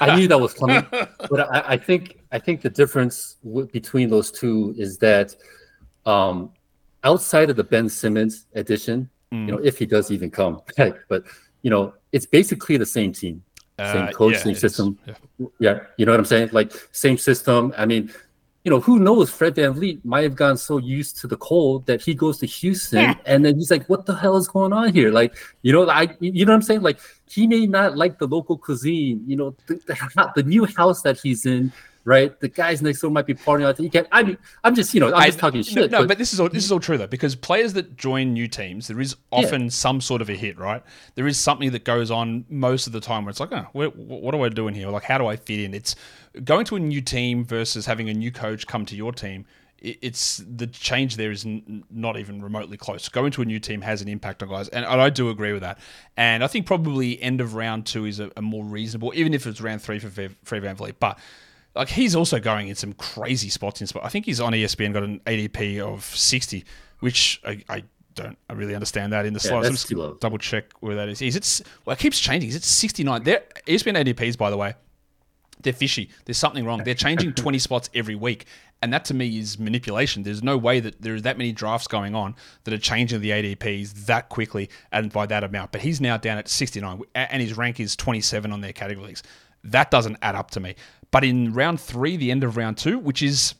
[0.00, 4.10] I knew that was coming, but I, I think I think the difference w- between
[4.10, 5.36] those two is that
[6.06, 6.50] um,
[7.04, 9.46] outside of the Ben Simmons edition, mm.
[9.46, 10.60] you know, if he does even come,
[11.08, 11.24] but
[11.62, 13.42] you know, it's basically the same team,
[13.78, 14.98] same uh, coach, yeah, same system.
[15.06, 15.14] Yeah.
[15.58, 16.50] yeah, you know what I'm saying?
[16.52, 17.72] Like same system.
[17.76, 18.12] I mean,
[18.64, 19.30] you know, who knows?
[19.30, 22.46] Fred Van VanVleet might have gotten so used to the cold that he goes to
[22.46, 23.14] Houston yeah.
[23.26, 25.10] and then he's like, what the hell is going on here?
[25.10, 26.80] Like, you know, I, you know what I'm saying?
[26.80, 31.02] Like, he may not like the local cuisine, you know, the, the, the new house
[31.02, 31.72] that he's in
[32.04, 32.38] right?
[32.40, 33.80] The guys next door might be partying out.
[33.80, 35.90] You can I mean, I'm just you know, I'm just I, talking shit.
[35.90, 38.32] No, but, but, this is all this is all true though, because players that join
[38.32, 39.68] new teams, there is often yeah.
[39.68, 40.82] some sort of a hit, right?
[41.14, 43.96] There is something that goes on most of the time where it's like, oh, what,
[43.96, 44.88] what am I doing here?
[44.88, 45.74] Like, how do I fit in?
[45.74, 45.96] It's
[46.44, 49.46] going to a new team versus having a new coach come to your team
[49.84, 53.08] it's the change there is n- not even remotely close.
[53.10, 55.60] Going to a new team has an impact on guys, and I do agree with
[55.60, 55.78] that.
[56.16, 59.46] And I think probably end of round two is a, a more reasonable, even if
[59.46, 60.94] it's round three for Fred VanVleet.
[60.98, 61.18] But
[61.74, 64.04] like he's also going in some crazy spots in spot.
[64.04, 66.64] I think he's on ESPN got an ADP of sixty,
[67.00, 67.84] which I, I
[68.14, 69.66] don't I really understand that in the yeah, slides.
[70.20, 71.20] double check where that is.
[71.20, 71.68] Is it?
[71.84, 72.48] Well, it keeps changing.
[72.48, 73.22] Is it sixty nine?
[73.24, 74.74] There ESPN ADPs, by the way,
[75.62, 76.10] they're fishy.
[76.24, 76.82] There's something wrong.
[76.84, 78.46] They're changing twenty spots every week,
[78.82, 80.22] and that to me is manipulation.
[80.22, 84.06] There's no way that there's that many drafts going on that are changing the ADPs
[84.06, 85.72] that quickly and by that amount.
[85.72, 88.72] But he's now down at sixty nine, and his rank is twenty seven on their
[88.72, 89.22] categories.
[89.64, 90.76] That doesn't add up to me.
[91.14, 93.54] But in round three, the end of round two, which is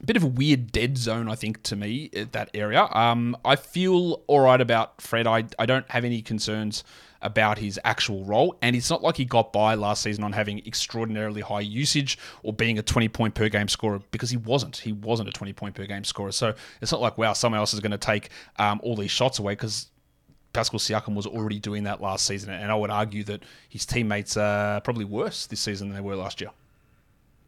[0.00, 2.88] a bit of a weird dead zone, I think, to me, that area.
[2.90, 5.28] Um, I feel all right about Fred.
[5.28, 6.82] I, I don't have any concerns
[7.20, 8.58] about his actual role.
[8.62, 12.52] And it's not like he got by last season on having extraordinarily high usage or
[12.52, 14.78] being a 20 point per game scorer because he wasn't.
[14.78, 16.32] He wasn't a 20 point per game scorer.
[16.32, 19.38] So it's not like, wow, someone else is going to take um, all these shots
[19.38, 19.86] away because
[20.52, 22.50] Pascal Siakam was already doing that last season.
[22.50, 26.16] And I would argue that his teammates are probably worse this season than they were
[26.16, 26.50] last year.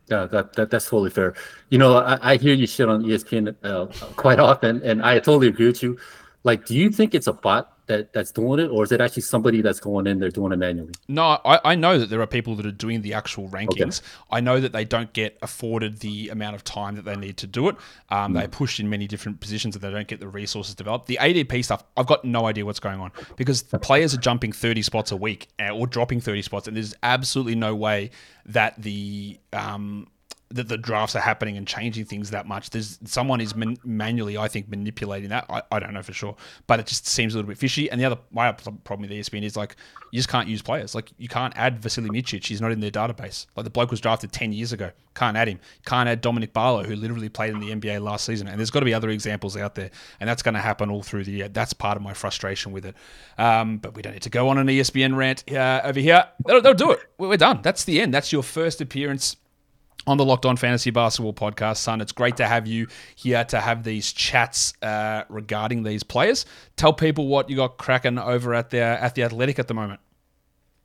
[0.08, 1.34] Yeah, that, that that's totally fair.
[1.70, 3.86] You know, I, I hear you shit on ESPN uh,
[4.16, 5.98] quite often, and I totally agree with you.
[6.44, 9.22] Like, do you think it's a bot that that's doing it, or is it actually
[9.22, 10.92] somebody that's going in there doing it manually?
[11.08, 14.00] No, I, I know that there are people that are doing the actual rankings.
[14.00, 14.08] Okay.
[14.30, 17.46] I know that they don't get afforded the amount of time that they need to
[17.46, 17.76] do it.
[18.10, 18.38] Um, mm.
[18.38, 21.06] They're pushed in many different positions, and they don't get the resources developed.
[21.06, 24.52] The ADP stuff, I've got no idea what's going on because the players are jumping
[24.52, 28.10] thirty spots a week uh, or dropping thirty spots, and there's absolutely no way
[28.46, 30.06] that the um,
[30.54, 32.70] that the drafts are happening and changing things that much.
[32.70, 35.46] There's someone is man- manually, I think, manipulating that.
[35.50, 36.36] I, I don't know for sure,
[36.68, 37.90] but it just seems a little bit fishy.
[37.90, 39.74] And the other my problem with ESPN is like
[40.12, 40.94] you just can't use players.
[40.94, 42.46] Like you can't add Vasilij Micic.
[42.46, 43.46] He's not in their database.
[43.56, 44.92] Like the bloke was drafted ten years ago.
[45.14, 45.58] Can't add him.
[45.86, 48.46] Can't add Dominic Barlow, who literally played in the NBA last season.
[48.46, 49.90] And there's got to be other examples out there,
[50.20, 51.48] and that's going to happen all through the year.
[51.48, 52.94] That's part of my frustration with it.
[53.38, 56.28] Um, but we don't need to go on an ESPN rant uh, over here.
[56.46, 57.00] They'll do it.
[57.18, 57.60] We're done.
[57.62, 58.14] That's the end.
[58.14, 59.36] That's your first appearance
[60.06, 62.00] on the Locked On Fantasy Basketball podcast, Son.
[62.00, 66.46] It's great to have you here to have these chats uh, regarding these players.
[66.76, 70.00] Tell people what you got cracking over at the at the Athletic at the moment.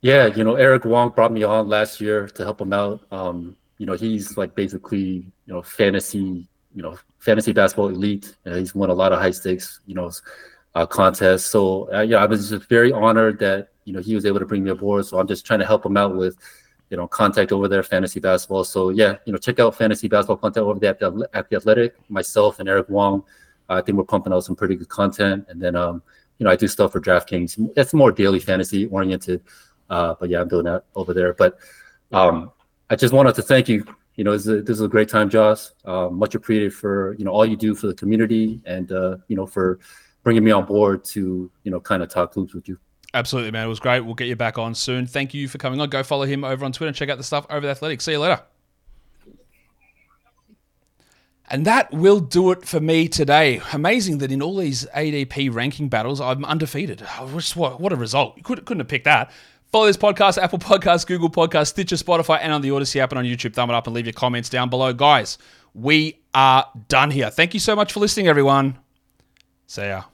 [0.02, 3.02] Yeah, you know, Eric Wong brought me on last year to help him out.
[3.10, 8.34] Um, you know, he's like basically you know fantasy, you know, fantasy basketball elite.
[8.46, 10.10] Uh, he's won a lot of high stakes, you know,
[10.74, 11.44] uh, contests.
[11.44, 14.46] So uh, yeah, I was just very honored that you know he was able to
[14.46, 15.04] bring me aboard.
[15.04, 16.36] So I'm just trying to help him out with
[16.90, 18.64] you know, contact over there, fantasy basketball.
[18.64, 21.56] So yeah, you know, check out fantasy basketball content over there at the, at the
[21.56, 21.94] Athletic.
[22.10, 23.22] Myself and Eric Wong,
[23.68, 25.46] uh, I think we're pumping out some pretty good content.
[25.48, 26.02] And then, um,
[26.38, 27.70] you know, I do stuff for DraftKings.
[27.76, 29.40] It's more daily fantasy oriented.
[29.88, 31.32] Uh, but yeah, I'm doing that over there.
[31.32, 31.58] But
[32.12, 32.50] um,
[32.90, 33.84] I just wanted to thank you.
[34.16, 35.68] You know, this is a, this is a great time, Josh.
[35.84, 39.36] Uh, much appreciated for you know all you do for the community and uh, you
[39.36, 39.78] know for
[40.22, 42.78] bringing me on board to you know kind of talk hoops with you.
[43.12, 43.66] Absolutely, man.
[43.66, 44.00] It was great.
[44.00, 45.06] We'll get you back on soon.
[45.06, 45.88] Thank you for coming on.
[45.88, 48.00] Go follow him over on Twitter and check out the stuff over the Athletic.
[48.00, 48.40] See you later.
[51.52, 53.60] And that will do it for me today.
[53.72, 57.02] Amazing that in all these ADP ranking battles, I'm undefeated.
[57.18, 58.36] Oh, what, what a result.
[58.36, 59.32] You could, couldn't have picked that.
[59.72, 63.18] Follow this podcast, Apple Podcasts, Google Podcasts, Stitcher, Spotify, and on the Odyssey app and
[63.18, 63.54] on YouTube.
[63.54, 64.92] Thumb it up and leave your comments down below.
[64.92, 65.38] Guys,
[65.74, 67.30] we are done here.
[67.30, 68.78] Thank you so much for listening, everyone.
[69.66, 70.04] See ya.